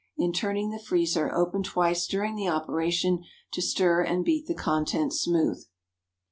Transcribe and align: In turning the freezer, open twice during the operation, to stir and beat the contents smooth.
In 0.17 0.33
turning 0.33 0.71
the 0.71 0.79
freezer, 0.79 1.31
open 1.31 1.61
twice 1.61 2.07
during 2.07 2.33
the 2.35 2.47
operation, 2.47 3.23
to 3.53 3.61
stir 3.61 4.01
and 4.01 4.25
beat 4.25 4.47
the 4.47 4.55
contents 4.55 5.19
smooth. 5.19 5.63